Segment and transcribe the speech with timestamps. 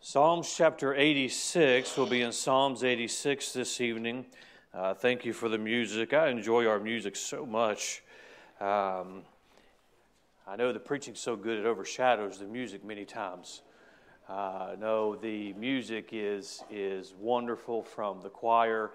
[0.00, 4.26] Psalms chapter 86 will be in Psalms 86 this evening.
[4.72, 6.14] Uh, thank you for the music.
[6.14, 8.04] I enjoy our music so much.
[8.60, 9.22] Um,
[10.46, 13.62] I know the preaching's so good it overshadows the music many times.
[14.28, 18.92] Uh, no, the music is is wonderful from the choir.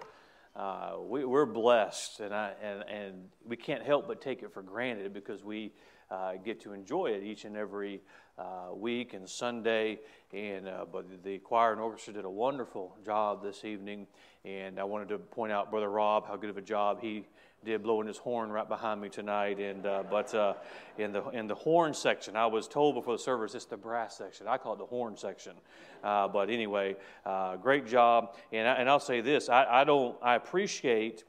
[0.56, 4.62] Uh, we, are blessed, and, I, and and we can't help but take it for
[4.62, 5.70] granted because we
[6.10, 8.00] uh, get to enjoy it each and every
[8.38, 10.00] uh, week and Sunday.
[10.32, 14.06] And uh, but the choir and orchestra did a wonderful job this evening.
[14.44, 17.24] And I wanted to point out Brother Rob how good of a job he
[17.64, 19.58] did blowing his horn right behind me tonight.
[19.58, 20.54] And uh, but uh,
[20.98, 24.18] in the in the horn section, I was told before the service it's the brass
[24.18, 24.46] section.
[24.48, 25.54] I call it the horn section.
[26.02, 28.36] Uh, but anyway, uh, great job.
[28.52, 31.24] And I, and I'll say this: I, I don't I appreciate.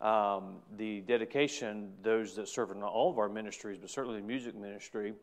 [0.00, 4.54] Um, the dedication, those that serve in all of our ministries, but certainly the music
[4.54, 5.14] ministry,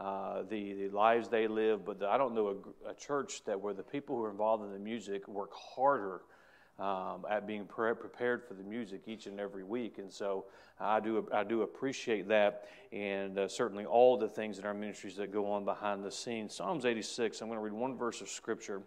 [0.00, 1.84] uh, the, the lives they live.
[1.84, 4.64] But the, I don't know a, a, church that where the people who are involved
[4.64, 6.22] in the music work harder
[6.78, 9.98] um, at being pre- prepared for the music each and every week.
[9.98, 10.46] And so
[10.80, 15.16] I do, I do appreciate that, and uh, certainly all the things in our ministries
[15.16, 16.54] that go on behind the scenes.
[16.54, 18.80] Psalms 86, I'm going to read one verse of Scripture.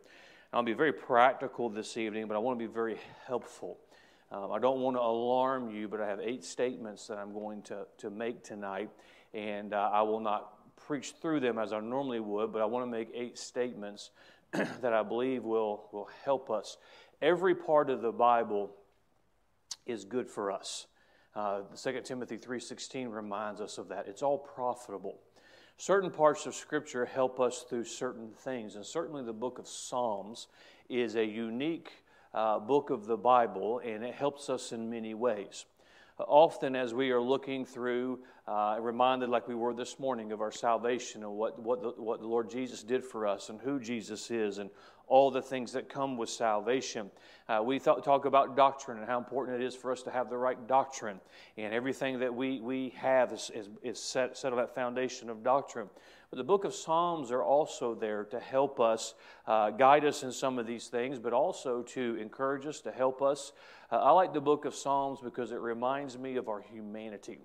[0.51, 3.77] I'll be very practical this evening, but I want to be very helpful.
[4.31, 7.61] Um, I don't want to alarm you, but I have eight statements that I'm going
[7.63, 8.89] to, to make tonight,
[9.35, 12.85] and uh, I will not preach through them as I normally would, but I want
[12.85, 14.11] to make eight statements
[14.51, 16.77] that I believe will, will help us.
[17.21, 18.71] Every part of the Bible
[19.85, 20.87] is good for us.
[21.35, 24.07] Uh, 2 Timothy 3.16 reminds us of that.
[24.07, 25.19] It's all profitable.
[25.77, 30.47] Certain parts of Scripture help us through certain things, and certainly the book of Psalms
[30.89, 31.91] is a unique
[32.33, 35.65] uh, book of the Bible, and it helps us in many ways
[36.19, 40.51] often as we are looking through, uh, reminded like we were this morning of our
[40.51, 44.29] salvation and what, what, the, what the Lord Jesus did for us and who Jesus
[44.29, 44.69] is and
[45.07, 47.11] all the things that come with salvation.
[47.49, 50.29] Uh, we th- talk about doctrine and how important it is for us to have
[50.29, 51.19] the right doctrine.
[51.57, 55.43] And everything that we, we have is, is, is set, set on that foundation of
[55.43, 55.89] doctrine.
[56.33, 59.13] But the book of Psalms are also there to help us,
[59.45, 63.21] uh, guide us in some of these things, but also to encourage us, to help
[63.21, 63.51] us.
[63.91, 67.37] Uh, I like the book of Psalms because it reminds me of our humanity.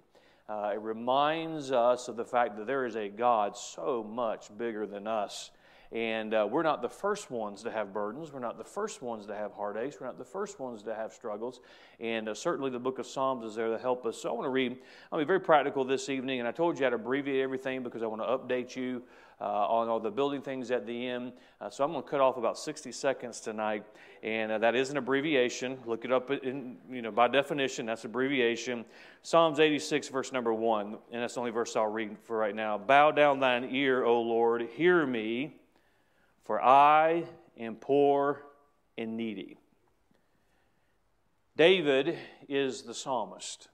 [0.49, 4.87] Uh, it reminds us of the fact that there is a God so much bigger
[4.87, 5.51] than us.
[5.91, 8.31] And uh, we're not the first ones to have burdens.
[8.33, 9.97] We're not the first ones to have heartaches.
[9.99, 11.61] We're not the first ones to have struggles.
[11.99, 14.21] And uh, certainly the book of Psalms is there to help us.
[14.21, 14.77] So I want to read,
[15.11, 16.41] I'll be very practical this evening.
[16.41, 19.03] And I told you I'd abbreviate everything because I want to update you
[19.41, 21.33] uh, on all the building things at the end.
[21.59, 23.85] Uh, so I'm going to cut off about 60 seconds tonight.
[24.23, 25.79] And uh, that is an abbreviation.
[25.87, 28.85] Look it up in, you know, by definition, that's abbreviation.
[29.23, 30.99] Psalms 86, verse number one.
[31.13, 32.77] And that's the only verse I'll read for right now.
[32.77, 35.55] Bow down thine ear, O Lord, hear me
[36.49, 37.25] for I
[37.59, 38.43] am poor
[38.97, 39.59] and needy.
[41.59, 42.17] David
[42.49, 43.69] is the psalmist.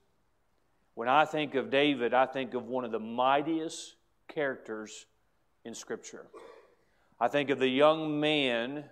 [0.95, 3.95] When I think of David, I think of one of the mightiest
[4.27, 5.07] characters
[5.65, 6.27] in Scripture.
[7.21, 8.87] I think of the young man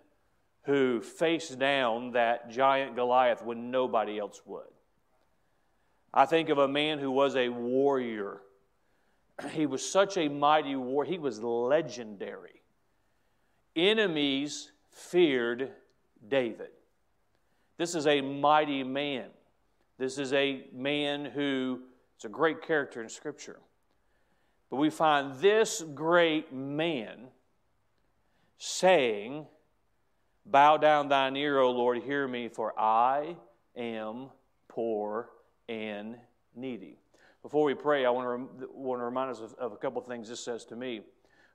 [0.63, 4.63] who faced down that giant Goliath when nobody else would.
[6.15, 8.43] I think of a man who was a warrior.
[9.51, 12.62] He was such a mighty warrior, he was legendary
[13.77, 15.71] enemies feared
[16.27, 16.71] David.
[17.79, 19.27] This is a mighty man.
[19.99, 21.81] This is a man who
[22.19, 23.59] is a great character in Scripture.
[24.71, 27.29] But we find this great man
[28.59, 29.47] saying,
[30.45, 33.37] Bow down thine ear, O Lord, hear me, for I
[33.77, 34.31] am
[34.69, 35.29] poor
[35.69, 36.17] and
[36.55, 36.99] needy.
[37.43, 40.07] Before we pray, I want to, want to remind us of, of a couple of
[40.07, 41.03] things this says to me.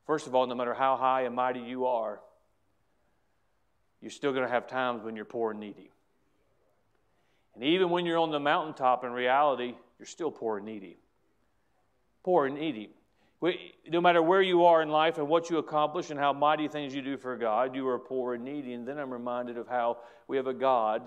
[0.08, 2.20] First of all, no matter how high and mighty you are,
[4.02, 5.92] you're still going to have times when you're poor and needy.
[7.56, 10.98] And even when you're on the mountaintop, in reality, you're still poor and needy.
[12.24, 12.92] Poor and needy.
[13.90, 16.96] No matter where you are in life and what you accomplish and how mighty things
[16.96, 18.74] you do for God, you are poor and needy.
[18.74, 21.02] And then I'm reminded of how we have a God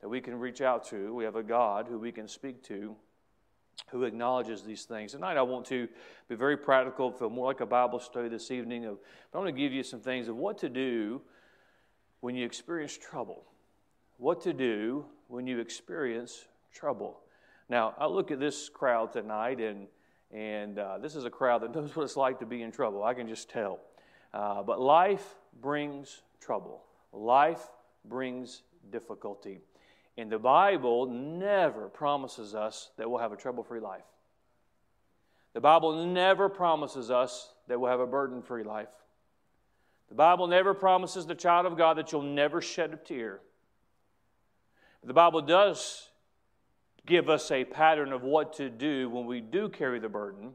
[0.00, 1.14] that we can reach out to.
[1.14, 2.96] We have a God who we can speak to
[3.90, 5.12] who acknowledges these things.
[5.12, 5.88] Tonight, I want to
[6.28, 8.84] be very practical, feel more like a Bible study this evening.
[8.86, 8.98] Of,
[9.30, 11.20] but I want to give you some things of what to do
[12.20, 13.44] when you experience trouble.
[14.16, 17.20] What to do when you experience trouble.
[17.68, 19.88] Now, I look at this crowd tonight, and,
[20.30, 23.02] and uh, this is a crowd that knows what it's like to be in trouble.
[23.02, 23.80] I can just tell.
[24.32, 26.82] Uh, but life brings trouble,
[27.12, 27.68] life
[28.04, 29.60] brings difficulty.
[30.16, 34.04] And the Bible never promises us that we'll have a trouble free life.
[35.54, 38.88] The Bible never promises us that we'll have a burden free life.
[40.08, 43.40] The Bible never promises the child of God that you'll never shed a tear.
[45.04, 46.10] The Bible does
[47.06, 50.52] give us a pattern of what to do when we do carry the burden,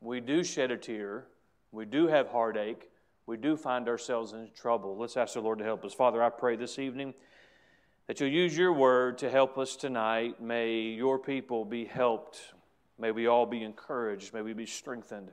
[0.00, 1.26] we do shed a tear,
[1.70, 2.90] we do have heartache,
[3.26, 4.96] we do find ourselves in trouble.
[4.98, 5.94] Let's ask the Lord to help us.
[5.94, 7.14] Father, I pray this evening
[8.06, 10.40] that you'll use your word to help us tonight.
[10.40, 12.40] May your people be helped.
[12.98, 14.34] May we all be encouraged.
[14.34, 15.30] May we be strengthened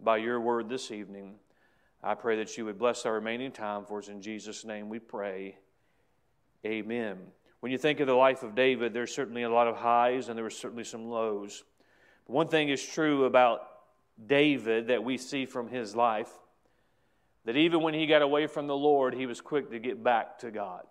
[0.00, 1.36] by your word this evening.
[2.02, 4.08] I pray that you would bless our remaining time for us.
[4.08, 5.56] In Jesus' name we pray.
[6.64, 7.18] Amen.
[7.60, 10.36] When you think of the life of David, there's certainly a lot of highs and
[10.36, 11.62] there were certainly some lows.
[12.26, 13.60] But one thing is true about
[14.26, 16.30] David that we see from his life
[17.44, 20.38] that even when he got away from the Lord, he was quick to get back
[20.40, 20.82] to God.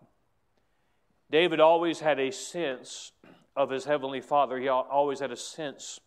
[1.31, 3.13] David always had a sense
[3.56, 6.00] of his heavenly Father, he always had a sense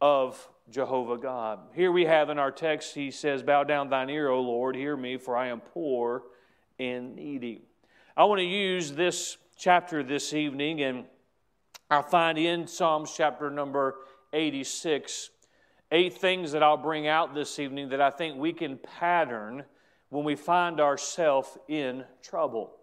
[0.00, 1.60] of Jehovah God.
[1.74, 4.96] Here we have in our text, he says, Bow down thine ear, O Lord, hear
[4.96, 6.22] me, for I am poor
[6.78, 7.62] and needy.
[8.16, 11.04] I want to use this chapter this evening, and
[11.90, 13.96] I'll find in Psalms chapter number
[14.32, 15.30] 86
[15.90, 19.64] eight things that I'll bring out this evening that I think we can pattern
[20.10, 22.77] when we find ourselves in trouble.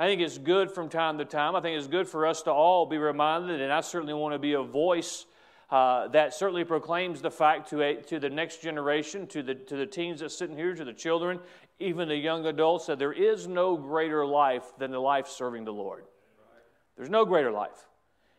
[0.00, 1.54] I think it's good from time to time.
[1.54, 4.38] I think it's good for us to all be reminded, and I certainly want to
[4.38, 5.26] be a voice
[5.68, 9.76] uh, that certainly proclaims the fact to, a, to the next generation, to the, to
[9.76, 11.38] the teens that's sitting here, to the children,
[11.80, 15.72] even the young adults, that there is no greater life than the life serving the
[15.72, 16.04] Lord.
[16.96, 17.86] There's no greater life.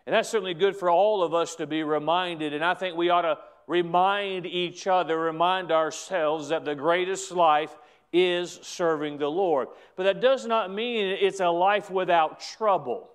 [0.08, 2.56] And that's certainly good for all of us to be reminded.
[2.56, 3.38] And I think we ought to
[3.68, 7.78] remind each other, remind ourselves that the greatest life
[8.14, 9.70] is serving the Lord.
[9.96, 13.10] But that does not mean it's a life without trouble,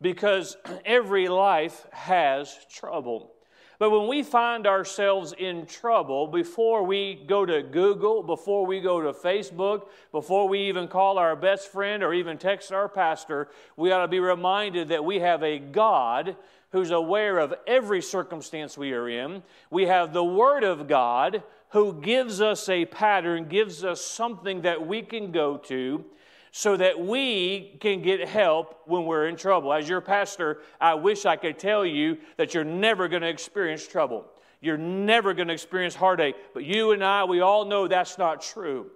[0.00, 3.32] because every life has trouble.
[3.78, 9.00] But when we find ourselves in trouble, before we go to Google, before we go
[9.00, 13.92] to Facebook, before we even call our best friend or even text our pastor, we
[13.92, 16.34] ought to be reminded that we have a God
[16.72, 19.44] who's aware of every circumstance we are in.
[19.70, 24.86] We have the Word of God who gives us a pattern, gives us something that
[24.86, 26.04] we can go to
[26.50, 29.72] so that we can get help when we're in trouble.
[29.72, 33.86] As your pastor, I wish I could tell you that you're never going to experience
[33.86, 34.24] trouble.
[34.60, 36.36] You're never going to experience heartache.
[36.54, 38.90] But you and I, we all know that's not true.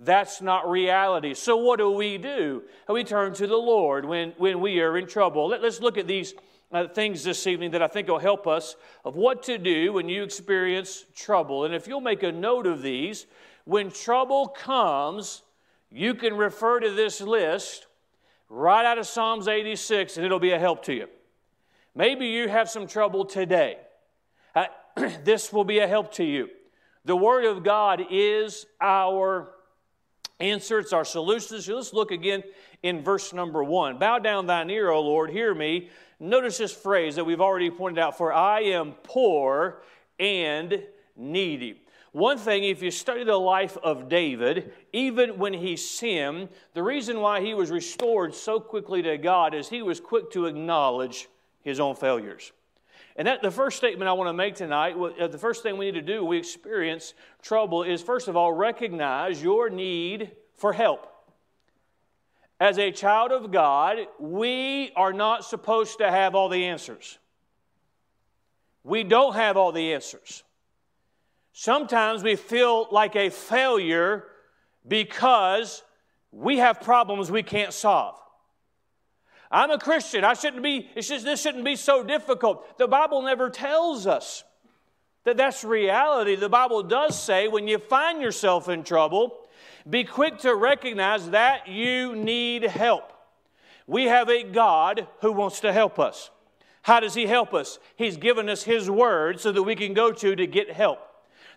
[0.00, 1.34] That's not reality.
[1.34, 2.62] So, what do we do?
[2.88, 5.48] We turn to the Lord when, when we are in trouble.
[5.48, 6.34] Let, us look at these
[6.70, 10.08] uh, things this evening that I think will help us of what to do when
[10.08, 11.64] you experience trouble.
[11.64, 13.26] And if you'll make a note of these,
[13.64, 15.42] when trouble comes,
[15.90, 17.86] you can refer to this list
[18.48, 21.06] right out of Psalms 86 and it'll be a help to you.
[21.94, 23.78] Maybe you have some trouble today.
[24.54, 24.66] Uh,
[25.24, 26.48] this will be a help to you.
[27.04, 29.52] The Word of God is our
[30.40, 31.60] answer, it's our solution.
[31.60, 32.42] So let's look again
[32.82, 33.98] in verse number one.
[33.98, 35.90] Bow down thine ear, O Lord, hear me.
[36.20, 39.82] Notice this phrase that we've already pointed out for I am poor
[40.18, 40.82] and
[41.16, 41.82] needy.
[42.12, 47.20] One thing, if you study the life of David, even when he sinned, the reason
[47.20, 51.28] why he was restored so quickly to God is he was quick to acknowledge
[51.62, 52.52] his own failures.
[53.18, 55.86] And that the first statement I want to make tonight, uh, the first thing we
[55.86, 61.12] need to do we experience trouble is first of all recognize your need for help.
[62.60, 67.18] As a child of God, we are not supposed to have all the answers.
[68.84, 70.44] We don't have all the answers.
[71.52, 74.26] Sometimes we feel like a failure
[74.86, 75.82] because
[76.30, 78.16] we have problems we can't solve.
[79.50, 80.24] I'm a Christian.
[80.24, 82.78] I shouldn't be, just, this shouldn't be so difficult.
[82.78, 84.44] The Bible never tells us
[85.24, 86.36] that that's reality.
[86.36, 89.38] The Bible does say when you find yourself in trouble,
[89.88, 93.12] be quick to recognize that you need help.
[93.86, 96.30] We have a God who wants to help us.
[96.82, 97.78] How does He help us?
[97.96, 101.00] He's given us His Word so that we can go to to get help.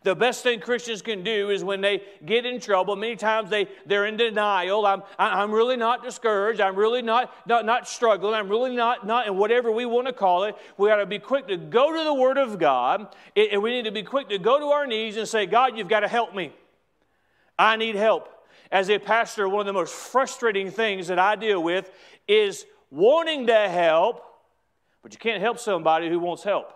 [0.03, 3.67] The best thing Christians can do is when they get in trouble, many times they,
[3.85, 4.83] they're in denial.
[4.83, 6.59] I'm, I'm really not discouraged.
[6.59, 8.33] I'm really not, not, not struggling.
[8.33, 11.19] I'm really not, not, and whatever we want to call it, we got to be
[11.19, 13.15] quick to go to the Word of God.
[13.35, 15.87] And we need to be quick to go to our knees and say, God, you've
[15.87, 16.51] got to help me.
[17.59, 18.27] I need help.
[18.71, 21.91] As a pastor, one of the most frustrating things that I deal with
[22.27, 24.23] is wanting to help,
[25.03, 26.73] but you can't help somebody who wants help.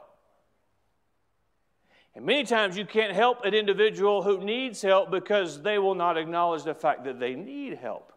[2.16, 6.18] And many times you can't help an individual who needs help because they will not
[6.18, 8.14] acknowledge the fact that they need help.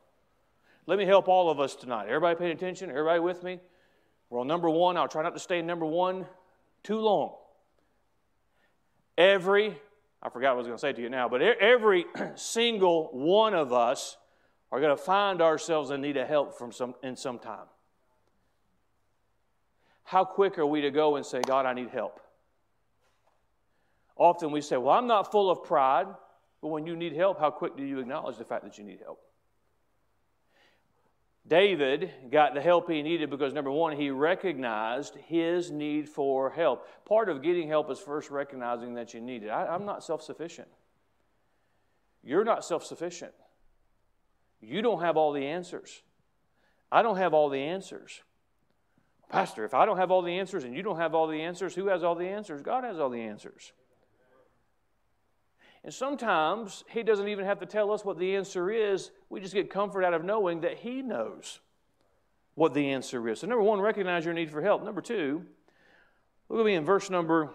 [0.87, 2.07] Let me help all of us tonight.
[2.07, 2.91] Everybody paying attention?
[2.91, 3.61] Everybody with me?
[4.31, 4.97] We're on number one.
[4.97, 6.27] I'll try not to stay in number one
[6.83, 7.35] too long.
[9.17, 9.77] Every
[10.23, 13.55] I forgot what I was going to say to you now, but every single one
[13.55, 14.17] of us
[14.73, 17.67] are going to find ourselves in need of help from some, in some time.
[20.03, 22.21] How quick are we to go and say, God, I need help?
[24.19, 26.09] Often we say, Well, I'm not full of pride.
[26.61, 28.99] But when you need help, how quick do you acknowledge the fact that you need
[29.01, 29.21] help?
[31.47, 36.87] David got the help he needed because, number one, he recognized his need for help.
[37.07, 39.49] Part of getting help is first recognizing that you need it.
[39.49, 40.69] I, am not self sufficient.
[42.23, 43.33] You're not self sufficient.
[44.61, 46.03] You don't have all the answers.
[46.91, 48.23] I don't have all the answers.
[49.31, 51.75] Pastor, if I don't have all the answers and you don't have all the answers,
[51.75, 52.63] who has all the answers?
[52.63, 53.73] God has all the answers.
[55.85, 59.11] And sometimes He doesn't even have to tell us what the answer is.
[59.31, 61.61] We just get comfort out of knowing that He knows
[62.55, 63.41] what the answer is.
[63.41, 64.85] So, number one, recognize your need for help.
[64.85, 65.45] Number two,
[66.49, 67.51] look at me in verse number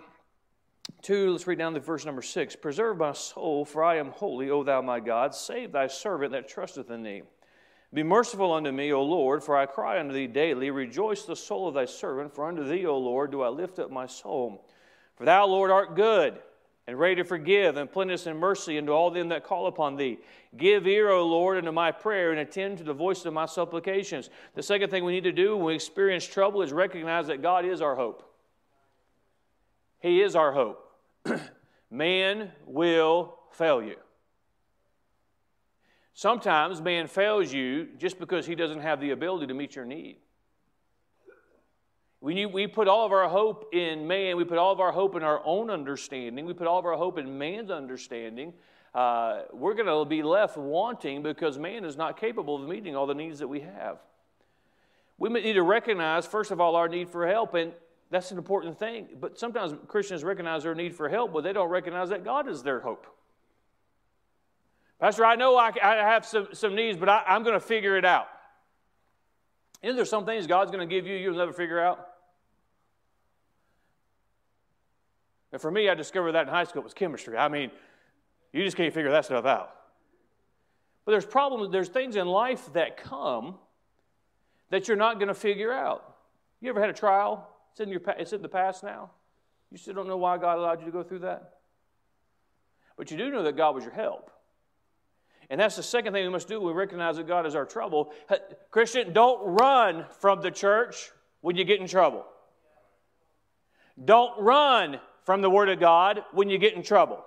[1.02, 1.32] two.
[1.32, 2.56] Let's read down to verse number six.
[2.56, 5.36] Preserve my soul, for I am holy, O thou my God.
[5.36, 7.24] Save thy servant that trusteth in thee.
[7.94, 10.72] Be merciful unto me, O Lord, for I cry unto thee daily.
[10.72, 13.92] Rejoice the soul of thy servant, for unto thee, O Lord, do I lift up
[13.92, 14.66] my soul.
[15.16, 16.40] For thou, Lord, art good
[16.86, 20.20] and ready to forgive and plenteous in mercy unto all them that call upon thee.
[20.58, 24.30] Give ear, O Lord, unto my prayer and attend to the voice of my supplications.
[24.56, 27.66] The second thing we need to do when we experience trouble is recognize that God
[27.66, 28.30] is our hope.
[30.00, 30.86] He is our hope.
[31.90, 33.96] man will fail you.
[36.14, 40.18] Sometimes man fails you just because he doesn't have the ability to meet your need.
[42.24, 45.18] We, we put all of our hope in man, we put all of our hope
[45.18, 48.54] in our own understanding, we put all of our hope in man's understanding.
[48.96, 53.06] Uh, we're going to be left wanting because man is not capable of meeting all
[53.06, 53.98] the needs that we have.
[55.18, 57.74] We need to recognize, first of all, our need for help, and
[58.10, 59.08] that's an important thing.
[59.20, 62.64] But sometimes Christians recognize their need for help, but they don't recognize that God is
[62.64, 63.06] their hope.
[64.98, 67.98] Pastor, I know I, I have some, some needs, but I, I'm going to figure
[67.98, 68.30] it out.
[69.82, 72.12] Isn't there some things God's going to give you you'll never figure out?
[75.54, 77.38] And for me, I discovered that in high school it was chemistry.
[77.38, 77.70] I mean,
[78.52, 79.70] you just can't figure that stuff out.
[81.06, 83.56] But there's problems, there's things in life that come
[84.72, 86.16] that you're not going to figure out.
[86.60, 87.48] You ever had a trial?
[87.72, 89.12] It's in, your, it's in the past now.
[89.70, 91.60] You still don't know why God allowed you to go through that.
[92.98, 94.32] But you do know that God was your help.
[95.50, 96.60] And that's the second thing we must do.
[96.60, 98.12] We recognize that God is our trouble.
[98.72, 102.26] Christian, don't run from the church when you get in trouble.
[104.04, 107.24] Don't run from the Word of God when you get in trouble.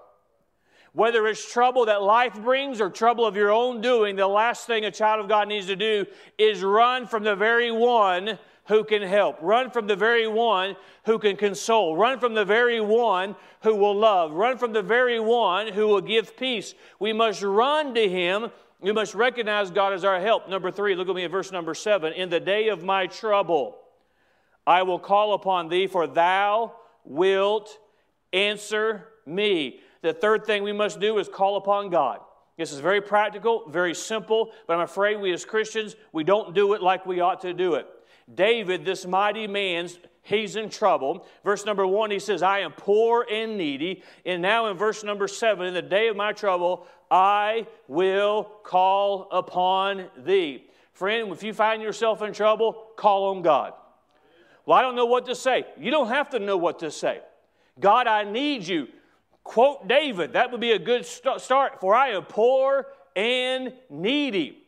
[0.93, 4.87] Whether it's trouble that life brings or trouble of your own doing, the last thing
[4.87, 6.07] a child of God needs to do
[6.39, 9.37] is run from the very one who can help.
[9.43, 10.75] Run from the very one
[11.05, 11.97] who can console.
[11.97, 14.33] Run from the very one who will love.
[14.33, 16.75] Run from the very one who will give peace.
[16.99, 18.51] We must run to him.
[18.81, 20.49] We must recognize God as our help.
[20.49, 22.13] Number three, look at me at verse number seven.
[22.15, 23.77] In the day of my trouble,
[24.67, 26.73] I will call upon thee, for thou
[27.05, 27.79] wilt
[28.37, 29.81] answer me.
[30.03, 32.21] The third thing we must do is call upon God.
[32.57, 36.73] This is very practical, very simple, but I'm afraid we as Christians, we don't do
[36.75, 37.87] it like we ought to do it.
[38.33, 39.89] David, this mighty man,
[40.23, 41.27] he's in trouble.
[41.45, 44.03] Verse number one, he says, I am poor and needy.
[44.25, 49.29] And now in verse number seven, in the day of my trouble, I will call
[49.31, 50.65] upon thee.
[50.93, 53.75] Friend, if you find yourself in trouble, call on God.
[54.65, 55.67] Well, I don't know what to say.
[55.79, 57.21] You don't have to know what to say.
[57.79, 58.89] God, I need you.
[59.45, 64.59] Quote David, that would be a good start, for I am poor and needy.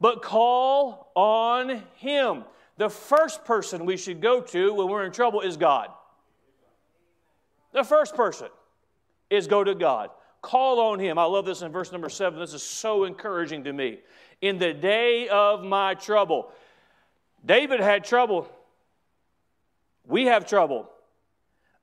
[0.00, 2.44] But call on him.
[2.78, 5.90] The first person we should go to when we're in trouble is God.
[7.72, 8.48] The first person
[9.28, 10.10] is go to God.
[10.42, 11.18] Call on him.
[11.18, 12.40] I love this in verse number seven.
[12.40, 13.98] This is so encouraging to me.
[14.40, 16.50] In the day of my trouble,
[17.44, 18.48] David had trouble.
[20.06, 20.88] We have trouble.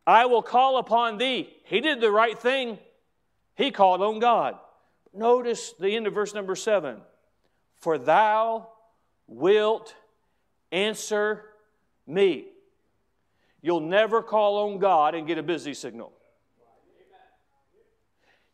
[0.08, 1.54] I will call upon thee.
[1.66, 2.80] He did the right thing.
[3.56, 4.56] He called on God.
[5.14, 7.02] Notice the end of verse number seven.
[7.76, 8.70] For thou
[9.28, 9.94] wilt
[10.72, 11.44] answer
[12.08, 12.46] me.
[13.62, 16.14] You'll never call on God and get a busy signal.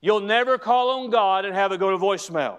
[0.01, 2.57] You'll never call on God and have it go to voicemail.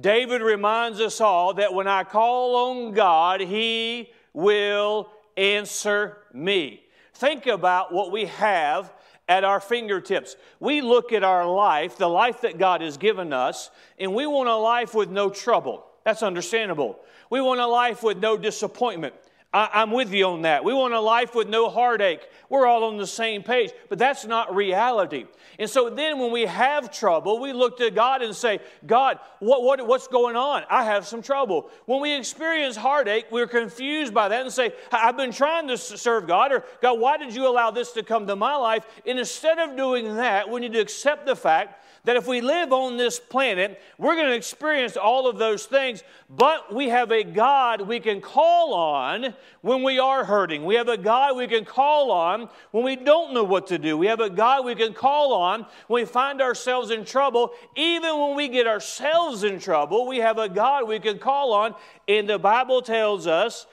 [0.00, 6.82] David reminds us all that when I call on God, He will answer me.
[7.20, 8.90] Think about what we have
[9.28, 10.36] at our fingertips.
[10.58, 14.48] We look at our life, the life that God has given us, and we want
[14.48, 15.84] a life with no trouble.
[16.02, 16.98] That's understandable.
[17.28, 19.12] We want a life with no disappointment.
[19.52, 20.62] I, am with you on that.
[20.62, 22.20] We want a life with no heartache.
[22.48, 25.24] We're all on the same page, but that's not reality.
[25.58, 29.64] And so then when we have trouble, we look to God and say, God, what,
[29.64, 30.62] what, what's going on?
[30.70, 31.68] I have some trouble.
[31.86, 36.28] When we experience heartache, we're confused by that and say, I've been trying to serve
[36.28, 38.86] God, or God, why did you allow this to come to my life?
[39.04, 42.72] And instead of doing that, we need to accept the fact that if we live
[42.72, 47.22] on this planet, we're going to experience all of those things, but we have a
[47.22, 50.64] God we can call on when we are hurting.
[50.64, 53.98] We have a God we can call on when we don't know what to do.
[53.98, 57.52] We have a God we can call on when we find ourselves in trouble.
[57.76, 61.74] Even when we get ourselves in trouble, we have a God we can call on.
[62.08, 63.66] And the Bible tells us,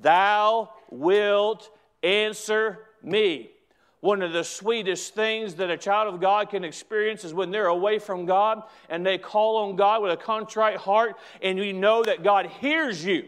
[0.00, 1.70] Thou wilt
[2.02, 3.53] answer me.
[4.04, 7.68] One of the sweetest things that a child of God can experience is when they're
[7.68, 12.02] away from God and they call on God with a contrite heart and you know
[12.02, 13.24] that God hears you.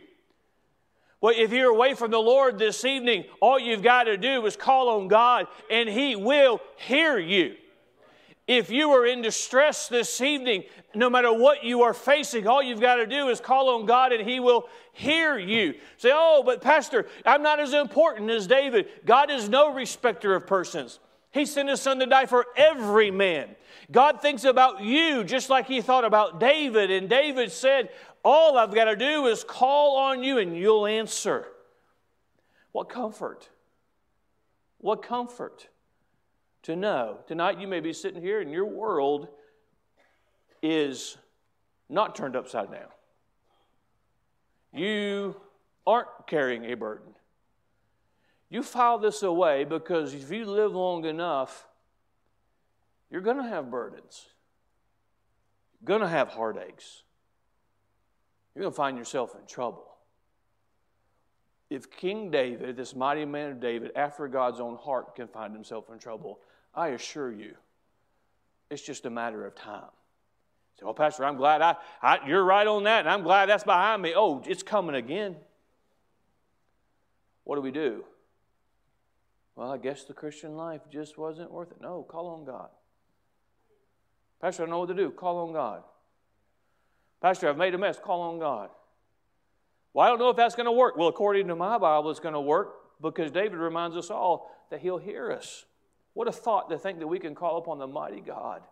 [1.22, 4.54] Well, if you're away from the Lord this evening, all you've got to do is
[4.54, 7.54] call on God and He will hear you.
[8.46, 12.80] If you are in distress this evening, no matter what you are facing, all you've
[12.80, 15.74] got to do is call on God and He will hear you.
[15.96, 18.86] Say, Oh, but Pastor, I'm not as important as David.
[19.04, 21.00] God is no respecter of persons.
[21.32, 23.56] He sent His Son to die for every man.
[23.90, 26.92] God thinks about you just like He thought about David.
[26.92, 27.88] And David said,
[28.24, 31.48] All I've got to do is call on you and you'll answer.
[32.70, 33.48] What comfort!
[34.78, 35.68] What comfort!
[36.66, 37.18] To know.
[37.28, 39.28] Tonight, you may be sitting here and your world
[40.62, 41.16] is
[41.88, 42.88] not turned upside down.
[44.72, 45.40] You
[45.86, 47.14] aren't carrying a burden.
[48.50, 51.68] You file this away because if you live long enough,
[53.10, 54.26] you're going to have burdens.
[55.80, 57.04] You're going to have heartaches.
[58.54, 59.86] You're going to find yourself in trouble.
[61.70, 65.90] If King David, this mighty man of David, after God's own heart, can find himself
[65.92, 66.40] in trouble,
[66.76, 67.54] I assure you,
[68.70, 69.90] it's just a matter of time.
[70.78, 73.64] Say, well, Pastor, I'm glad I, I, you're right on that, and I'm glad that's
[73.64, 74.12] behind me.
[74.14, 75.36] Oh, it's coming again.
[77.44, 78.04] What do we do?
[79.54, 81.80] Well, I guess the Christian life just wasn't worth it.
[81.80, 82.68] No, call on God.
[84.40, 85.10] Pastor, I know what to do.
[85.10, 85.82] Call on God.
[87.22, 87.98] Pastor, I've made a mess.
[87.98, 88.68] Call on God.
[89.94, 90.98] Well, I don't know if that's going to work.
[90.98, 94.80] Well, according to my Bible, it's going to work because David reminds us all that
[94.80, 95.64] he'll hear us.
[96.16, 98.62] What a thought to think that we can call upon the mighty God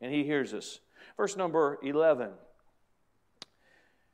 [0.00, 0.80] and He hears us.
[1.14, 2.30] Verse number 11.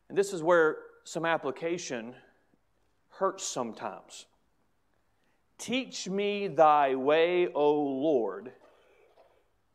[0.09, 2.17] And this is where some application
[3.09, 4.27] hurts sometimes.
[5.59, 8.51] Teach me thy way, O Lord.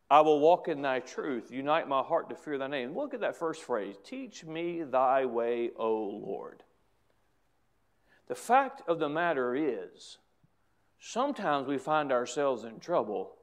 [0.10, 1.50] I will walk in thy truth.
[1.50, 2.94] Unite my heart to fear thy name.
[2.94, 6.64] Look at that first phrase Teach me thy way, O Lord.
[8.28, 10.18] The fact of the matter is,
[11.04, 13.34] Sometimes we find ourselves in trouble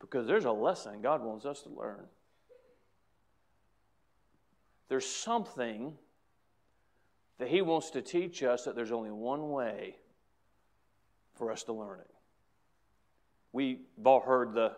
[0.00, 2.06] because there's a lesson God wants us to learn.
[4.88, 5.94] There's something
[7.38, 9.94] that He wants to teach us that there's only one way
[11.34, 12.10] for us to learn it.
[13.52, 14.72] We've all heard the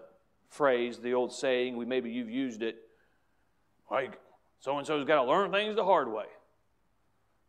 [0.51, 2.77] phrase, the old saying, we maybe you've used it,
[3.91, 4.21] like
[4.61, 6.27] so and so's got to learn things the hard way.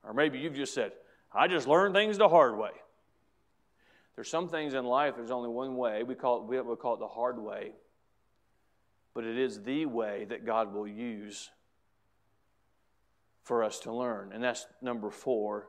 [0.02, 0.94] Or maybe you've just said,
[1.34, 2.72] I just learned things the hard way.
[4.16, 6.04] There's some things in life, there's only one way.
[6.04, 7.72] We call it, we would call it the hard way.
[9.14, 11.50] But it is the way that God will use
[13.44, 14.32] for us to learn.
[14.34, 15.68] And that's number four.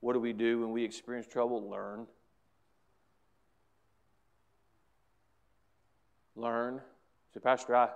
[0.00, 1.70] What do we do when we experience trouble?
[1.70, 2.06] Learn.
[6.34, 6.80] Learn.
[7.32, 7.88] Say, Pastor, I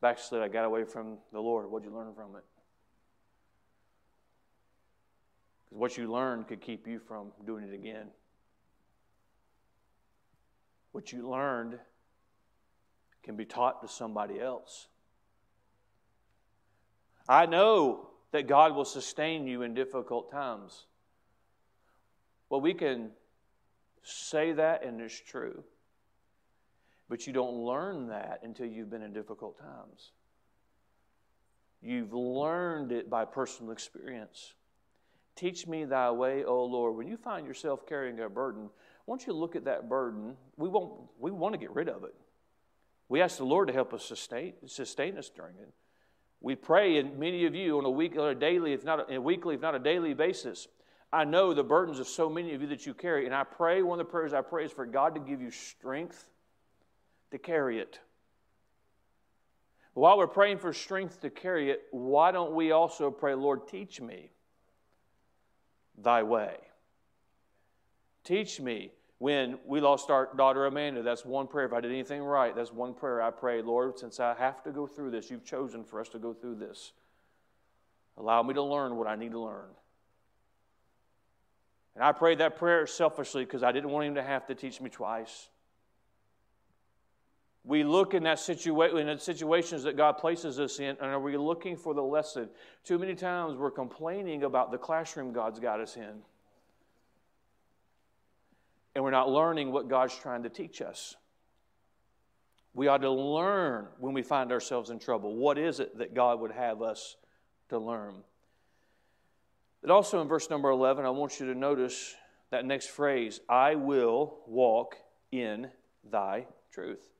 [0.00, 0.42] backslid.
[0.42, 1.70] I got away from the Lord.
[1.70, 2.44] What'd you learn from it?
[5.64, 8.08] Because what you learned could keep you from doing it again.
[10.96, 11.78] What you learned
[13.22, 14.88] can be taught to somebody else.
[17.28, 20.86] I know that God will sustain you in difficult times.
[22.48, 23.10] Well, we can
[24.04, 25.64] say that and it's true.
[27.10, 30.12] But you don't learn that until you've been in difficult times.
[31.82, 34.54] You've learned it by personal experience.
[35.34, 36.96] Teach me thy way, O Lord.
[36.96, 38.70] When you find yourself carrying a burden,
[39.06, 42.14] once you look at that burden, we, won't, we want to get rid of it.
[43.08, 45.72] We ask the Lord to help us sustain, sustain us during it.
[46.40, 49.14] We pray, and many of you on a week, on a daily, if not a,
[49.14, 50.68] a weekly, if not a daily basis.
[51.12, 53.82] I know the burdens of so many of you that you carry, and I pray.
[53.82, 56.28] One of the prayers I pray is for God to give you strength
[57.30, 58.00] to carry it.
[59.94, 64.00] While we're praying for strength to carry it, why don't we also pray, Lord, teach
[64.00, 64.30] me
[65.96, 66.56] thy way?
[68.24, 68.92] Teach me.
[69.18, 71.66] When we lost our daughter Amanda, that's one prayer.
[71.66, 73.62] If I did anything right, that's one prayer I pray.
[73.62, 76.56] Lord, since I have to go through this, you've chosen for us to go through
[76.56, 76.92] this.
[78.18, 79.70] Allow me to learn what I need to learn.
[81.94, 84.82] And I prayed that prayer selfishly because I didn't want him to have to teach
[84.82, 85.48] me twice.
[87.64, 91.18] We look in that situation in the situations that God places us in, and are
[91.18, 92.48] we looking for the lesson?
[92.84, 96.22] Too many times we're complaining about the classroom God's got us in.
[98.96, 101.16] And we're not learning what God's trying to teach us.
[102.72, 105.36] We ought to learn when we find ourselves in trouble.
[105.36, 107.16] What is it that God would have us
[107.68, 108.22] to learn?
[109.82, 112.14] But also in verse number 11, I want you to notice
[112.48, 114.96] that next phrase I will walk
[115.30, 115.68] in
[116.10, 117.10] thy truth.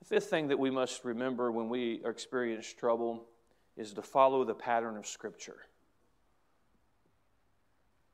[0.00, 3.24] The fifth thing that we must remember when we experience trouble
[3.78, 5.67] is to follow the pattern of Scripture.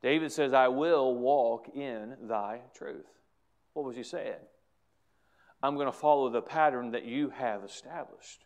[0.01, 3.07] David says, I will walk in thy truth.
[3.73, 4.35] What was he saying?
[5.63, 8.45] I'm going to follow the pattern that you have established.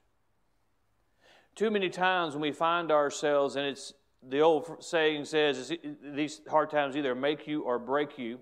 [1.56, 3.94] Too many times when we find ourselves, and it's
[4.28, 8.40] the old saying says, these hard times either make you or break you.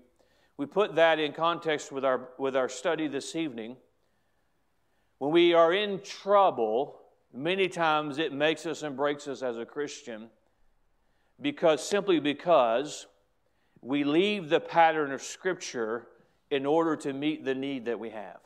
[0.56, 3.76] We put that in context with our, with our study this evening.
[5.18, 7.00] When we are in trouble,
[7.32, 10.30] many times it makes us and breaks us as a Christian
[11.40, 13.06] because simply because
[13.80, 16.06] we leave the pattern of Scripture
[16.50, 18.40] in order to meet the need that we have.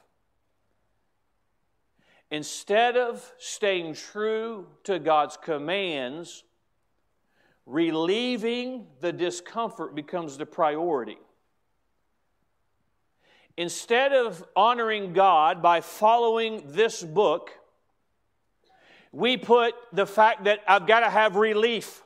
[2.30, 6.44] Instead of staying true to God's commands,
[7.66, 11.18] relieving the discomfort becomes the priority.
[13.56, 17.50] Instead of honoring God by following this book,
[19.12, 22.01] we put the fact that I've got to have relief,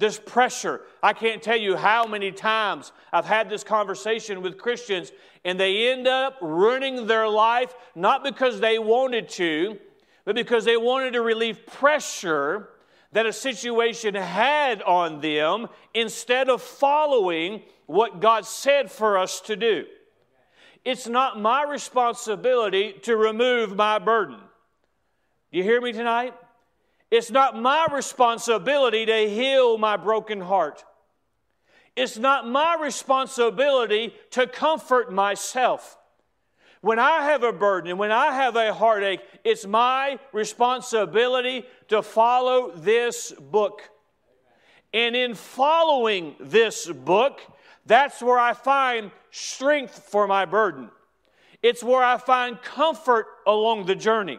[0.00, 0.80] this pressure.
[1.02, 5.12] I can't tell you how many times I've had this conversation with Christians,
[5.44, 9.78] and they end up ruining their life not because they wanted to,
[10.24, 12.70] but because they wanted to relieve pressure
[13.12, 19.56] that a situation had on them instead of following what God said for us to
[19.56, 19.84] do.
[20.84, 24.38] It's not my responsibility to remove my burden.
[25.50, 26.34] You hear me tonight?
[27.10, 30.84] It's not my responsibility to heal my broken heart.
[31.96, 35.98] It's not my responsibility to comfort myself.
[36.82, 42.02] When I have a burden and when I have a heartache, it's my responsibility to
[42.02, 43.82] follow this book.
[44.94, 47.40] And in following this book,
[47.84, 50.90] that's where I find strength for my burden.
[51.62, 54.38] It's where I find comfort along the journey.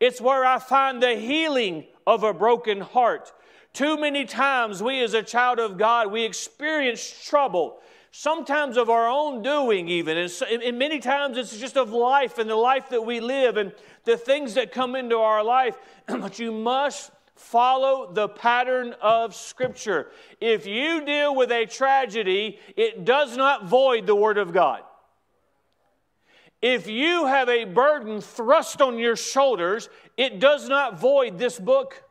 [0.00, 3.32] It's where I find the healing of a broken heart.
[3.72, 7.80] Too many times, we as a child of God, we experience trouble
[8.10, 10.16] sometimes of our own doing, even.
[10.16, 13.72] And, and, many times it's just of life and the life that we live and
[14.04, 15.76] the things that come into our life.
[16.06, 20.10] but you must follow the pattern of Scripture.
[20.40, 24.82] If you deal with a tragedy, it does not void the Word of God.
[26.60, 32.02] If you have a burden thrust on your shoulders, it does not void this book.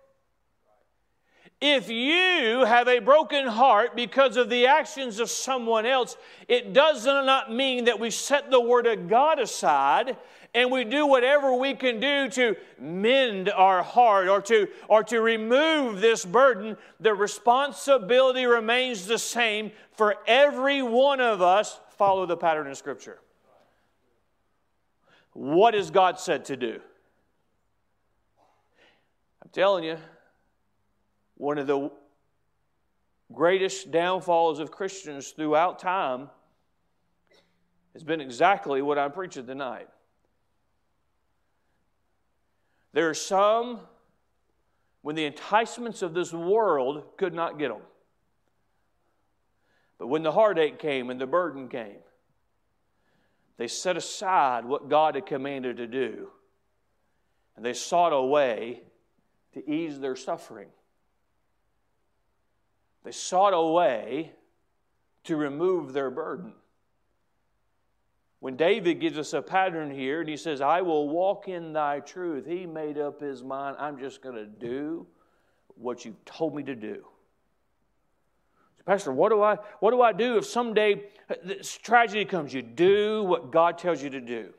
[1.59, 6.15] If you have a broken heart because of the actions of someone else,
[6.47, 10.17] it does not mean that we set the Word of God aside
[10.53, 15.19] and we do whatever we can do to mend our heart or to, or to
[15.19, 16.77] remove this burden.
[16.99, 21.79] The responsibility remains the same for every one of us.
[21.97, 23.19] Follow the pattern of Scripture.
[25.37, 26.79] What has God said to do?
[29.43, 29.97] I'm telling you,
[31.35, 31.91] one of the
[33.31, 36.31] greatest downfalls of Christians throughout time
[37.93, 39.87] has been exactly what I'm preaching tonight.
[42.93, 43.81] There are some
[45.03, 47.83] when the enticements of this world could not get them.
[49.99, 51.97] But when the heartache came and the burden came,
[53.57, 56.29] they set aside what God had commanded to do
[57.57, 58.83] and they sought a way
[59.53, 60.69] to ease their suffering.
[63.03, 64.33] They sought a way
[65.23, 66.53] to remove their burden.
[68.39, 71.99] When David gives us a pattern here and he says, I will walk in thy
[71.99, 75.07] truth, he made up his mind, I'm just going to do
[75.75, 77.05] what you've told me to do.
[78.87, 81.03] Pastor, what do I what do I do if someday
[81.43, 82.53] this tragedy comes?
[82.53, 84.53] You do what God tells you to do.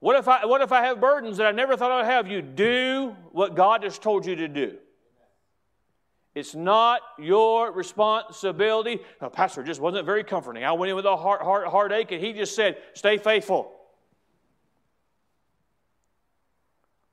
[0.00, 2.26] What if I what if I have burdens that I never thought I'd have?
[2.26, 4.78] You do what God has told you to do.
[6.34, 8.98] It's not your responsibility.
[9.20, 10.64] The pastor just wasn't very comforting.
[10.64, 13.72] I went in with a heart, heart, heartache, and he just said, Stay faithful.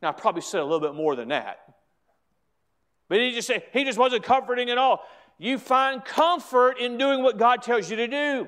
[0.01, 1.74] Now, I probably said a little bit more than that.
[3.07, 5.03] But he just he just wasn't comforting at all.
[5.37, 8.47] You find comfort in doing what God tells you to do.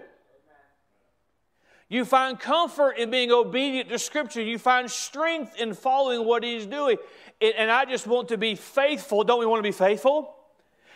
[1.90, 4.42] You find comfort in being obedient to Scripture.
[4.42, 6.98] You find strength in following what He's doing.
[7.42, 9.24] And I just want to be faithful.
[9.24, 10.34] Don't we want to be faithful?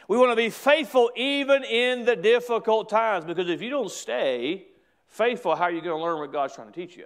[0.08, 4.66] We want to be faithful even in the difficult times because if you don't stay
[5.08, 7.06] faithful, how are you going to learn what God's trying to teach you?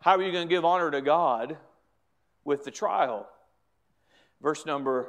[0.00, 1.56] How are you going to give honor to God
[2.44, 3.26] with the trial?
[4.44, 5.08] Verse number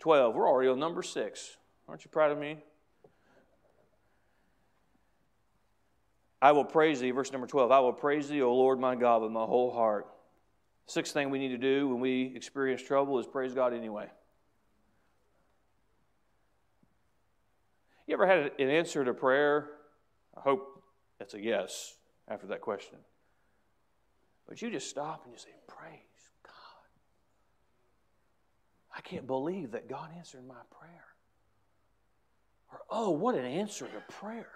[0.00, 0.34] 12.
[0.34, 1.56] We're already on number 6.
[1.88, 2.58] Aren't you proud of me?
[6.42, 7.70] I will praise thee, verse number 12.
[7.70, 10.08] I will praise thee, O Lord my God, with my whole heart.
[10.86, 14.08] Sixth thing we need to do when we experience trouble is praise God anyway.
[18.08, 19.70] You ever had an answer to prayer?
[20.36, 20.82] I hope
[21.20, 21.94] that's a yes
[22.26, 22.98] after that question.
[24.48, 26.09] But you just stop and you say, Praise.
[28.96, 31.04] I can't believe that God answered my prayer.
[32.72, 34.50] Or, oh, what an answer to prayer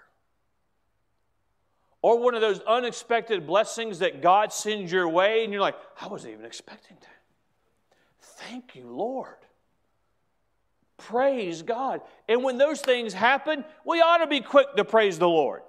[2.05, 6.05] or one of those unexpected blessings that God sends your way, and you're like, I
[6.05, 7.09] wasn't even expecting that.
[8.21, 9.37] Thank you, Lord.
[10.97, 12.01] Praise God.
[12.29, 15.63] And when those things happen, we ought to be quick to praise the Lord.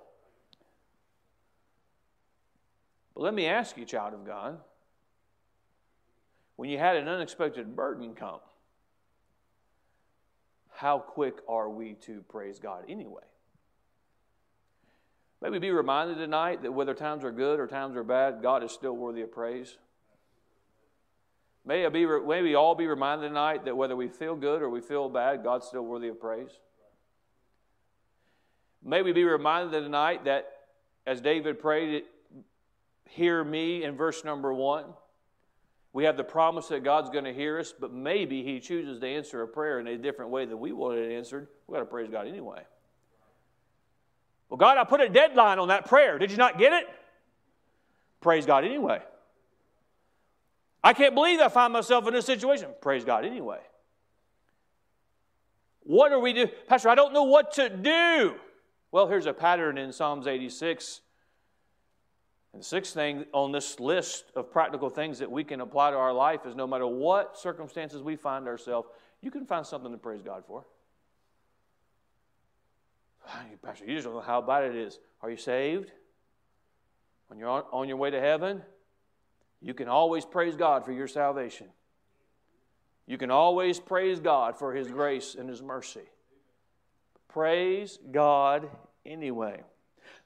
[3.14, 4.59] But let me ask you, child of God,
[6.57, 8.40] when you had an unexpected burden come,
[10.76, 13.22] how quick are we to praise God anyway?
[15.42, 18.72] Maybe be reminded tonight that whether times are good or times are bad, God is
[18.72, 19.76] still worthy of praise.
[21.64, 24.80] May, be, may we all be reminded tonight that whether we feel good or we
[24.80, 26.50] feel bad, God's still worthy of praise.
[28.84, 30.46] May we be reminded tonight that
[31.06, 32.04] as David prayed,
[33.08, 34.84] hear me in verse number one.
[35.96, 39.06] We have the promise that God's going to hear us, but maybe He chooses to
[39.06, 41.48] answer a prayer in a different way than we wanted it answered.
[41.66, 42.61] We've got to praise God anyway.
[44.50, 46.18] Well, God, I put a deadline on that prayer.
[46.18, 46.85] Did you not get it?
[48.20, 49.00] Praise God anyway.
[50.85, 52.68] I can't believe I find myself in this situation.
[52.82, 53.61] Praise God anyway.
[55.80, 56.46] What are we do?
[56.68, 58.35] Pastor, I don't know what to do.
[58.92, 61.00] Well, here's a pattern in Psalms 86.
[62.56, 65.96] And the sixth thing on this list of practical things that we can apply to
[65.98, 68.88] our life is no matter what circumstances we find ourselves,
[69.20, 70.64] you can find something to praise God for.
[73.62, 74.98] Pastor, you just don't know how bad it is.
[75.20, 75.92] Are you saved?
[77.26, 78.62] When you're on, on your way to heaven,
[79.60, 81.66] you can always praise God for your salvation.
[83.06, 86.08] You can always praise God for His grace and His mercy.
[87.28, 88.70] Praise God
[89.04, 89.62] anyway.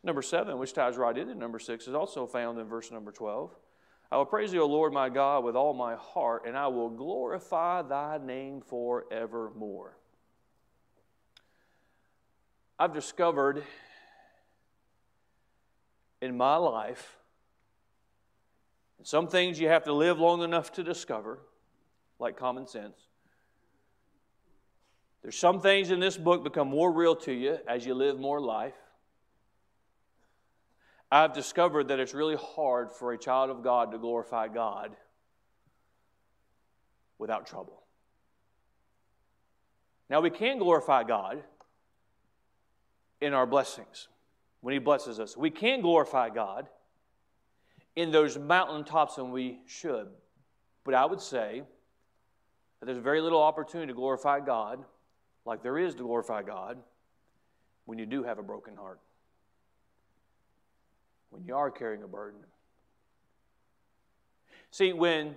[0.02, 3.54] Number seven, which ties right into number six, is also found in verse number 12.
[4.12, 6.90] I will praise you, O Lord my God, with all my heart, and I will
[6.90, 9.96] glorify thy name forevermore.
[12.78, 13.62] I've discovered
[16.20, 17.16] in my life,
[19.02, 21.38] some things you have to live long enough to discover,
[22.18, 22.96] like common sense.
[25.22, 28.40] There's some things in this book become more real to you as you live more
[28.40, 28.74] life.
[31.10, 34.94] I've discovered that it's really hard for a child of God to glorify God
[37.18, 37.82] without trouble.
[40.08, 41.42] Now, we can glorify God
[43.20, 44.08] in our blessings
[44.60, 45.36] when He blesses us.
[45.36, 46.68] We can glorify God
[47.96, 50.08] in those mountaintops, and we should.
[50.84, 51.62] But I would say
[52.78, 54.84] that there's very little opportunity to glorify God,
[55.44, 56.78] like there is to glorify God,
[57.84, 59.00] when you do have a broken heart,
[61.30, 62.40] when you are carrying a burden.
[64.70, 65.36] See, when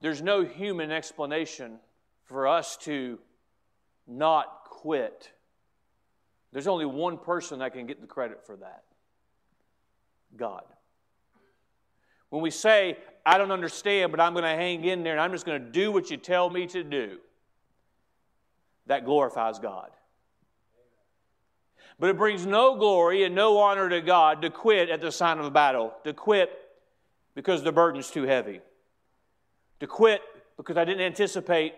[0.00, 1.78] there's no human explanation
[2.24, 3.18] for us to
[4.06, 5.32] not quit
[6.52, 8.82] there's only one person that can get the credit for that
[10.36, 10.62] God.
[12.28, 15.32] When we say, I don't understand, but I'm going to hang in there and I'm
[15.32, 17.18] just going to do what you tell me to do,
[18.86, 19.90] that glorifies God.
[22.00, 25.38] But it brings no glory and no honor to God to quit at the sign
[25.38, 26.50] of a battle, to quit
[27.34, 28.62] because the burden's too heavy,
[29.80, 30.22] to quit
[30.56, 31.74] because I didn't anticipate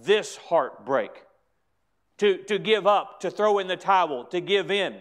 [0.00, 1.10] this heartbreak
[2.18, 4.94] to, to give up, to throw in the towel, to give in.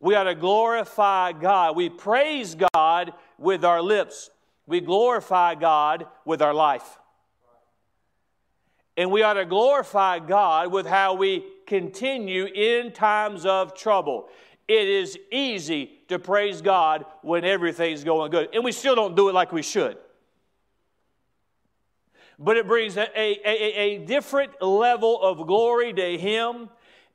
[0.00, 1.76] We ought to glorify God.
[1.76, 4.28] We praise God with our lips.
[4.66, 6.98] We glorify God with our life.
[8.98, 14.28] And we ought to glorify God with how we continue in times of trouble.
[14.68, 19.28] It is easy to praise God when everything's going good, and we still don't do
[19.28, 19.96] it like we should.
[22.38, 26.68] But it brings a, a, a, a different level of glory to Him.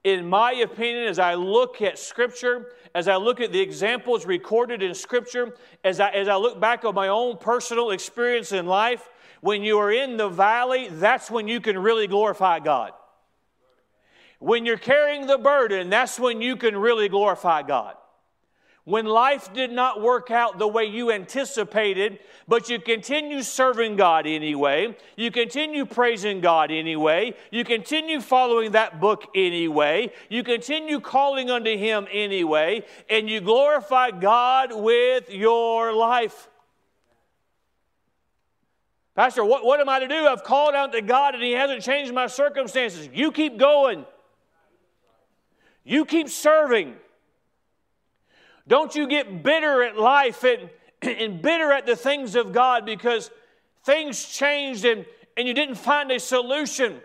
[0.03, 4.81] In my opinion, as I look at Scripture, as I look at the examples recorded
[4.81, 9.09] in Scripture, as I, as I look back on my own personal experience in life,
[9.41, 12.93] when you are in the valley, that's when you can really glorify God.
[14.41, 17.95] When you're carrying the burden, that's when you can really glorify God.
[18.85, 24.25] When life did not work out the way you anticipated, but you continue serving God
[24.25, 31.51] anyway, you continue praising God anyway, you continue following that book anyway, you continue calling
[31.51, 36.49] unto Him anyway, and you glorify God with your life.
[39.15, 40.25] Pastor, what, what am I to do?
[40.25, 43.07] I've called out to God and He hasn't changed my circumstances.
[43.13, 44.03] You keep going.
[45.83, 46.95] You keep serving.
[48.67, 50.69] Don't you get bitter at life and,
[51.01, 53.31] and bitter at the things of God because
[53.83, 57.01] things changed and, and you didn't find a solution.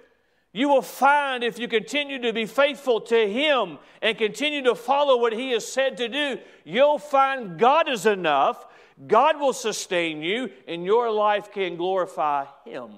[0.52, 5.18] You will find if you continue to be faithful to Him and continue to follow
[5.18, 8.66] what He has said to do, you'll find God is enough,
[9.06, 12.90] God will sustain you, and your life can glorify Him.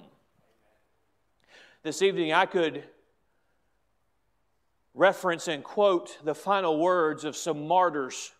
[1.83, 2.83] This evening, I could
[4.99, 8.33] reference and quote the final words of some martyrs,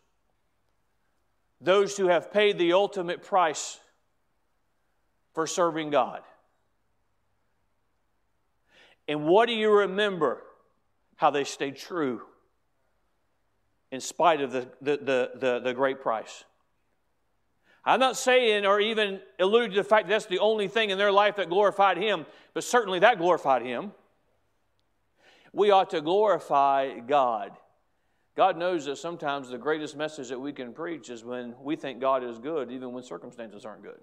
[1.61, 3.79] those who have paid the ultimate price
[5.33, 6.21] for serving God.
[9.07, 10.43] And what do you remember?
[11.15, 12.21] How they stayed true
[13.91, 16.45] in spite of the, the, the, the, the great price.
[17.83, 20.97] I'm not saying or even alluding to the fact that that's the only thing in
[20.97, 23.91] their life that glorified Him, but certainly that glorified Him
[25.53, 27.57] we ought to glorify God.
[28.35, 31.99] God knows that sometimes the greatest message that we can preach is when we think
[31.99, 33.99] God is good, even when circumstances aren't good.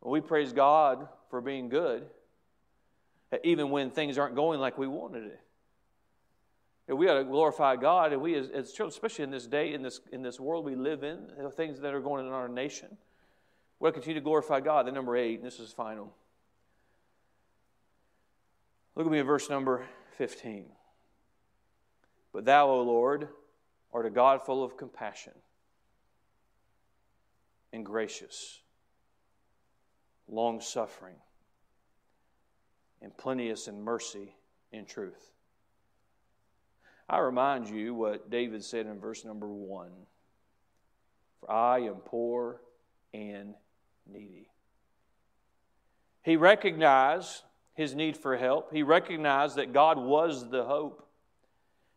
[0.00, 2.06] We praise God for being good,
[3.44, 5.40] even when things aren't going like we wanted it.
[6.94, 10.00] We ought to glorify God, and we as, children, especially in this day, in this,
[10.10, 12.96] in this world we live in, the things that are going on in our nation,
[13.78, 14.86] we ought to continue to glorify God.
[14.86, 16.14] The number eight, and this is final.
[18.98, 20.64] Look at me at verse number 15.
[22.32, 23.28] But thou, O Lord,
[23.94, 25.34] art a God full of compassion
[27.72, 28.58] and gracious,
[30.26, 31.14] long suffering,
[33.00, 34.34] and plenteous in mercy
[34.72, 35.30] and truth.
[37.08, 39.92] I remind you what David said in verse number one
[41.38, 42.62] For I am poor
[43.14, 43.54] and
[44.08, 44.48] needy.
[46.24, 47.44] He recognized
[47.78, 48.72] his need for help.
[48.72, 51.06] He recognized that God was the hope.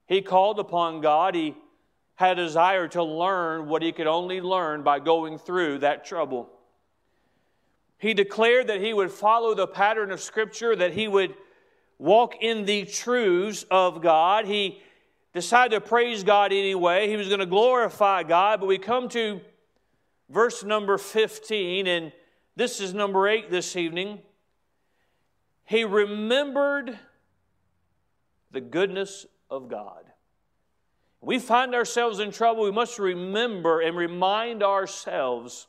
[0.06, 1.34] He called upon God.
[1.34, 1.58] He
[2.14, 6.52] had a desire to learn what he could only learn by going through that trouble.
[7.98, 11.34] He declared that he would follow the pattern of Scripture, that he would
[11.98, 14.46] walk in the truths of God.
[14.46, 14.84] He
[15.34, 17.10] decided to praise God anyway.
[17.10, 18.60] He was going to glorify God.
[18.60, 19.42] But we come to
[20.30, 22.12] verse number 15, and
[22.56, 24.20] this is number 8 this evening.
[25.72, 27.00] He remembered
[28.52, 30.04] the goodness of God.
[31.22, 35.68] We find ourselves in trouble, we must remember and remind ourselves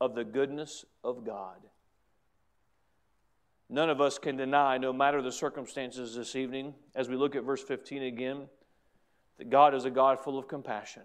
[0.00, 1.58] of the goodness of God.
[3.68, 7.44] None of us can deny, no matter the circumstances this evening, as we look at
[7.44, 8.48] verse 15 again,
[9.36, 11.02] that God is a God full of compassion.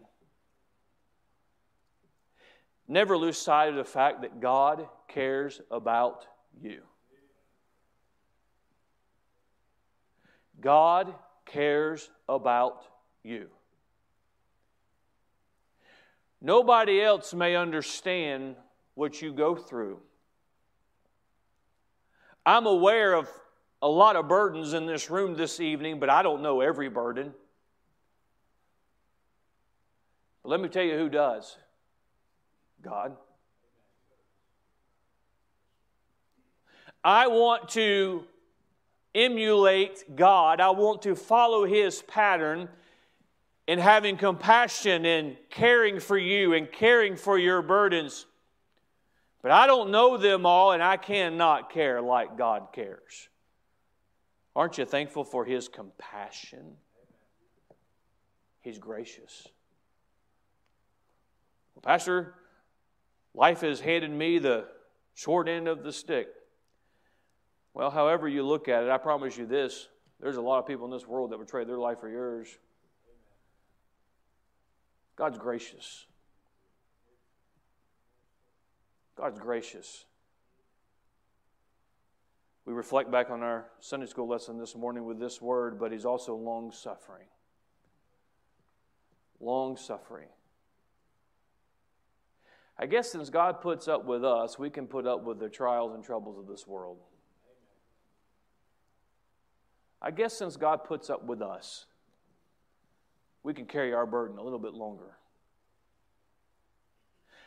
[2.87, 6.83] Never lose sight of the fact that God cares about you.
[10.61, 11.13] God
[11.45, 12.83] cares about
[13.23, 13.47] you.
[16.41, 18.55] Nobody else may understand
[18.95, 19.99] what you go through.
[22.45, 23.29] I'm aware of
[23.81, 27.33] a lot of burdens in this room this evening, but I don't know every burden.
[30.41, 31.57] But let me tell you who does
[32.81, 33.15] God.
[37.03, 38.23] I want to
[39.13, 40.59] emulate God.
[40.59, 42.69] I want to follow His pattern
[43.67, 48.25] in having compassion and caring for you and caring for your burdens.
[49.41, 53.29] But I don't know them all, and I cannot care like God cares.
[54.55, 56.75] Aren't you thankful for His compassion?
[58.61, 59.47] He's gracious.
[61.73, 62.35] Well, Pastor,
[63.33, 64.67] life has handed me the
[65.15, 66.27] short end of the stick.
[67.73, 69.87] Well, however you look at it, I promise you this
[70.19, 72.57] there's a lot of people in this world that would trade their life for yours.
[75.15, 76.05] God's gracious.
[79.15, 80.05] God's gracious.
[82.65, 86.05] We reflect back on our Sunday school lesson this morning with this word, but He's
[86.05, 87.27] also long suffering.
[89.39, 90.29] Long suffering.
[92.77, 95.93] I guess since God puts up with us, we can put up with the trials
[95.93, 96.97] and troubles of this world.
[100.01, 101.85] I guess since God puts up with us,
[103.43, 105.17] we can carry our burden a little bit longer.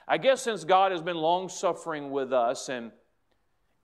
[0.06, 2.92] I guess since God has been long suffering with us, and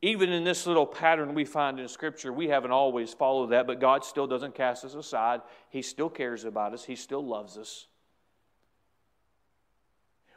[0.03, 3.81] even in this little pattern we find in Scripture, we haven't always followed that, but
[3.81, 5.41] God still doesn't cast us aside.
[5.71, 7.87] He still cares about us, He still loves us.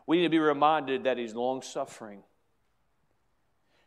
[0.05, 2.23] We need to be reminded that He's long suffering.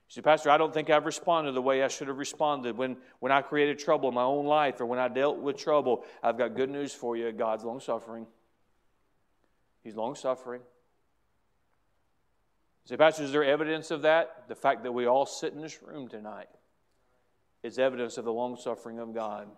[0.09, 2.97] You say, Pastor, I don't think I've responded the way I should have responded when,
[3.19, 6.05] when I created trouble in my own life or when I dealt with trouble.
[6.23, 7.33] I've got good news for you.
[7.33, 8.27] God's long suffering.
[9.83, 10.61] He's long suffering.
[12.85, 14.45] You say, Pastor, is there evidence of that?
[14.47, 16.49] The fact that we all sit in this room tonight
[17.65, 19.49] is evidence of the long suffering of God.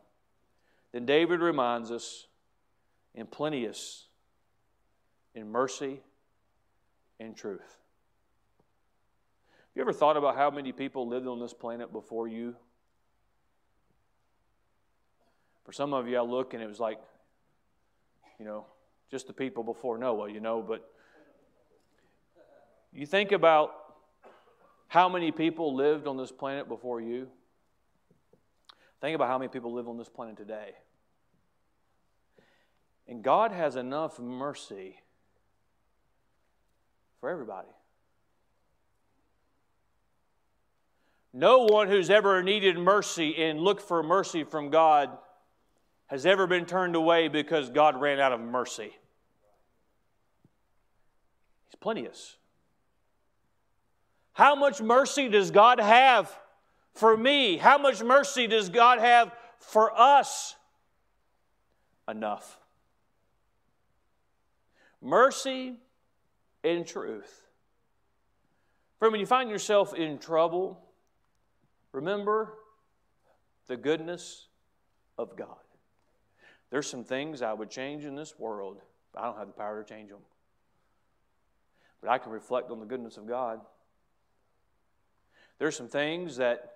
[0.92, 2.26] Then David reminds us
[3.14, 4.06] in plenteous,
[5.34, 6.00] in mercy,
[7.18, 7.77] in truth.
[9.78, 12.56] You ever thought about how many people lived on this planet before you?
[15.64, 16.98] For some of you, I look and it was like,
[18.40, 18.66] you know,
[19.08, 20.90] just the people before Noah, you know, but
[22.92, 23.70] you think about
[24.88, 27.28] how many people lived on this planet before you.
[29.00, 30.72] Think about how many people live on this planet today.
[33.06, 34.96] And God has enough mercy
[37.20, 37.68] for everybody.
[41.38, 45.16] No one who's ever needed mercy and looked for mercy from God
[46.08, 48.90] has ever been turned away because God ran out of mercy.
[51.68, 52.34] He's plenteous.
[54.32, 56.36] How much mercy does God have
[56.92, 57.56] for me?
[57.56, 60.56] How much mercy does God have for us?
[62.08, 62.58] Enough.
[65.00, 65.76] Mercy
[66.64, 67.44] in truth.
[68.98, 70.82] Friend, when you find yourself in trouble,
[71.92, 72.54] remember
[73.66, 74.46] the goodness
[75.16, 75.56] of God.
[76.70, 78.80] There's some things I would change in this world,
[79.12, 80.20] but I don't have the power to change them.
[82.00, 83.60] But I can reflect on the goodness of God.
[85.58, 86.74] There's some things that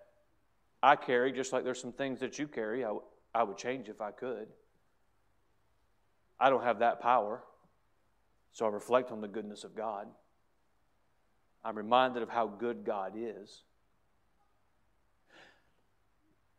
[0.83, 3.05] I carry, just like there's some things that you carry, I, w-
[3.35, 4.49] I would change if I could.
[6.41, 7.43] I don't have that power.
[8.53, 10.09] So I reflect on the goodness of God.
[11.65, 13.63] I'm reminded of how good God is.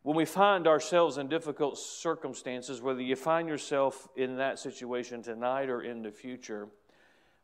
[0.04, 5.70] When we find ourselves in difficult circumstances, whether you find yourself in that situation tonight
[5.70, 6.68] or in the future,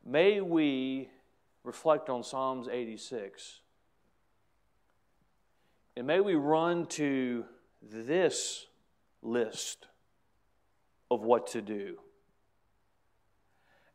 [0.05, 1.09] may we
[1.65, 3.61] reflect on Psalms 86.
[5.97, 7.47] And may we run to
[7.83, 8.67] this
[9.23, 9.87] list
[11.11, 11.97] of what to do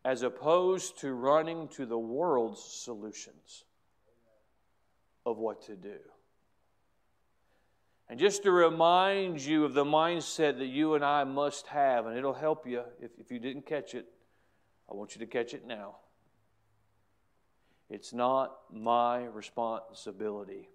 [0.04, 3.64] as opposed to running to the world's solutions
[5.24, 6.00] of what to do.
[8.08, 12.18] And just to remind you of the mindset that you and I must have, and
[12.18, 14.06] it'll help you if, if you didn't catch it,
[14.90, 15.96] I want you to catch it now.
[17.90, 20.70] It's not my responsibility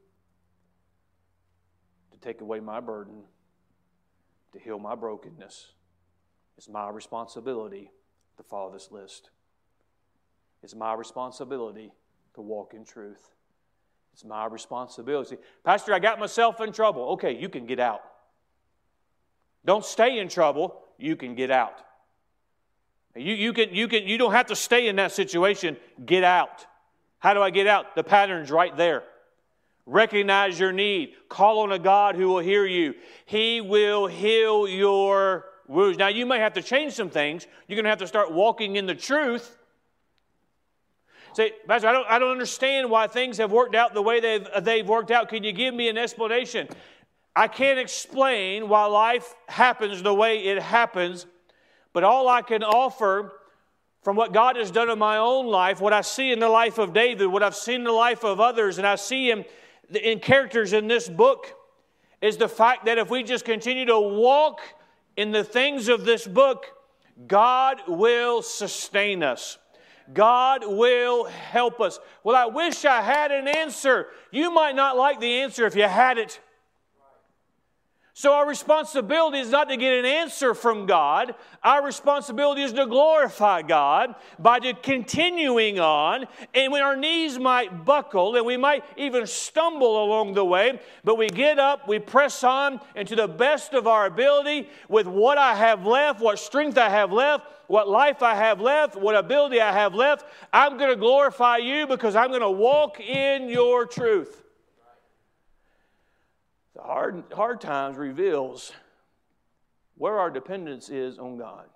[2.12, 3.22] to take away my burden,
[4.52, 5.72] to heal my brokenness.
[6.56, 7.90] It's my responsibility
[8.36, 9.30] to follow this list.
[10.62, 11.92] It's my responsibility
[12.34, 13.30] to walk in truth.
[14.12, 15.36] It's my responsibility.
[15.64, 17.10] Pastor, I got myself in trouble.
[17.12, 18.02] Okay, you can get out.
[19.64, 20.82] Don't stay in trouble.
[20.98, 21.74] You can get out.
[23.16, 25.76] You, you, can, you, can, you don't have to stay in that situation.
[26.04, 26.66] Get out.
[27.18, 27.94] How do I get out?
[27.94, 29.02] The pattern's right there.
[29.86, 31.14] Recognize your need.
[31.28, 32.94] Call on a God who will hear you.
[33.26, 35.98] He will heal your wounds.
[35.98, 37.46] Now, you may have to change some things.
[37.66, 39.58] You're going to have to start walking in the truth.
[41.32, 44.46] Say, Pastor, I don't, I don't understand why things have worked out the way they've,
[44.62, 45.28] they've worked out.
[45.28, 46.68] Can you give me an explanation?
[47.36, 51.26] I can't explain why life happens the way it happens,
[51.92, 53.32] but all I can offer
[54.02, 56.78] from what God has done in my own life, what I see in the life
[56.78, 59.44] of David, what I've seen in the life of others, and I see him
[59.90, 61.54] in characters in this book,
[62.20, 64.60] is the fact that if we just continue to walk
[65.16, 66.66] in the things of this book,
[67.26, 69.58] God will sustain us.
[70.12, 71.98] God will help us.
[72.24, 74.08] Well, I wish I had an answer.
[74.30, 76.40] You might not like the answer if you had it.
[78.20, 81.34] So, our responsibility is not to get an answer from God.
[81.62, 86.26] Our responsibility is to glorify God by continuing on.
[86.54, 91.16] And when our knees might buckle and we might even stumble along the way, but
[91.16, 95.38] we get up, we press on, and to the best of our ability, with what
[95.38, 99.62] I have left, what strength I have left, what life I have left, what ability
[99.62, 103.86] I have left, I'm going to glorify you because I'm going to walk in your
[103.86, 104.44] truth.
[106.80, 108.72] The hard, hard times reveals
[109.96, 111.66] where our dependence is on God.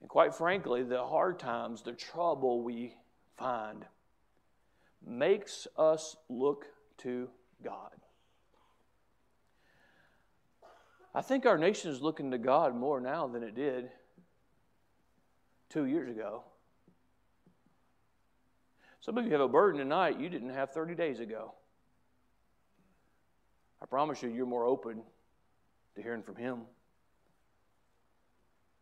[0.00, 2.96] And quite frankly, the hard times, the trouble we
[3.36, 3.84] find,
[5.06, 6.66] makes us look
[6.98, 7.28] to
[7.62, 7.92] God.
[11.14, 13.90] I think our nation is looking to God more now than it did
[15.70, 16.42] two years ago.
[19.00, 21.54] Some of you have a burden tonight you didn't have 30 days ago.
[23.82, 25.02] I promise you, you're more open
[25.94, 26.62] to hearing from Him.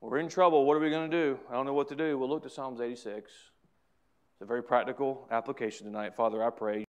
[0.01, 0.65] We're in trouble.
[0.67, 1.39] What are we going to do?
[1.51, 2.17] I don't know what to do.
[2.19, 3.31] We'll look to Psalms 86.
[3.31, 6.15] It's a very practical application tonight.
[6.15, 6.85] Father, I pray.